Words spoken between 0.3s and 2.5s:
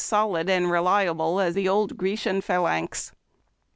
and reliable as the old Grecian